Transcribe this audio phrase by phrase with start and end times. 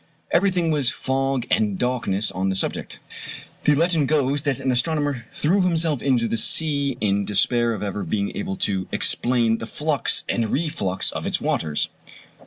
[0.31, 2.97] Everything was fog and darkness on the subject.
[3.65, 8.01] The legend goes that an astronomer threw himself into the sea in despair of ever
[8.03, 11.89] being able to explain the flux and reflux of its waters.